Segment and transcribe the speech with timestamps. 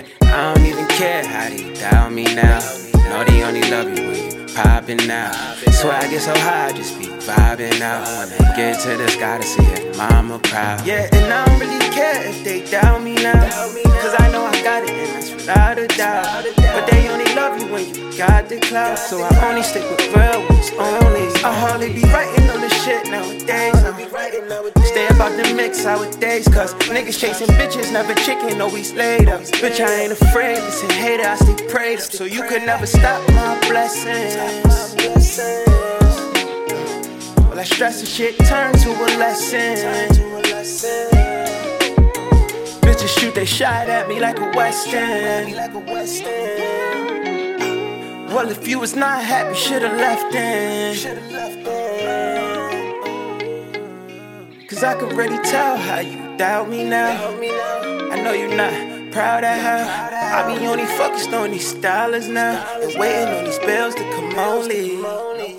[0.00, 2.60] care how they doubt me now.
[3.08, 5.34] Know they only love you when you popping out.
[5.72, 8.06] Swear I get so high, I just be vibing out.
[8.06, 10.86] When I get to the sky to see it, mama proud.
[10.86, 13.48] Yeah, and I don't really care if they doubt me now.
[14.00, 16.44] Cause I know I got it, and that's without a doubt.
[16.56, 18.98] But they only love you when you got the clout.
[18.98, 21.21] So I only stick with real ones only.
[24.32, 29.36] Stay about the mix nowadays, cause niggas chasing bitches, never chicken, always later.
[29.60, 32.10] Bitch, I ain't afraid, listen, hater, I stay prayed up.
[32.10, 34.34] So you could never stop my blessings.
[37.44, 39.76] All that stress and shit turn to a lesson.
[42.80, 45.52] Bitches shoot they shot at me like a western.
[48.34, 51.81] Well, if you was not happy, should've left then.
[54.72, 57.28] Cause I could really tell how you doubt me now.
[58.10, 58.72] I know you're not
[59.12, 59.84] proud of her.
[59.84, 62.66] I be only focused on these dollars now.
[62.80, 64.96] And waiting on these bills to come only.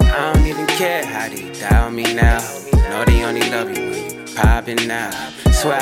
[0.00, 2.38] I don't even care how they doubt me now.
[2.72, 5.14] Know they only love you when you popping out.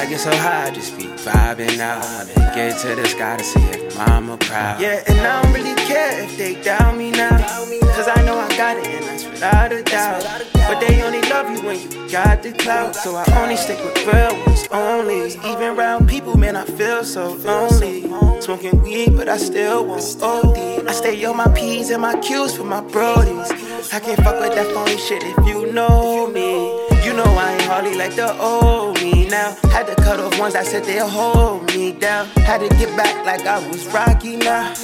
[0.08, 2.26] Get so high, just be vibing out.
[2.54, 4.80] Get to the sky to see if mama proud.
[4.80, 7.38] Yeah, and I don't really care if they doubt me now.
[7.94, 10.22] Cause I know I got it, and that's without a doubt.
[10.52, 12.94] But they only love you when you got the clout.
[12.94, 15.32] So I only stick with real ones only.
[15.50, 18.02] Even around people, man, I feel so lonely.
[18.40, 20.86] Smoking weed, but I still won't OD.
[20.88, 23.50] I stay on my P's and my Q's for my brodies.
[23.92, 26.51] I can't fuck with that phony shit if you know me.
[27.72, 29.56] Hardly like the old me now.
[29.70, 32.26] Had to cut off ones that said they'll hold me down.
[32.48, 34.74] Had to get back like I was Rocky now.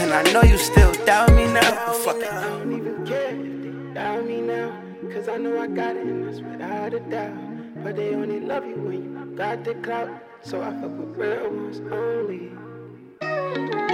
[0.00, 1.92] And I know you still doubt me now.
[2.04, 2.30] Fuck it.
[2.30, 4.68] I don't even care if they doubt me now.
[5.12, 7.82] Cause I know I got it and that's without a doubt.
[7.82, 10.10] But they only love you when you got the clout.
[10.42, 13.89] So I fuck with real ones only.